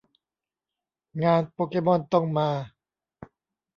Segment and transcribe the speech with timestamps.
[1.23, 2.49] งานโปเกมอนต้องมา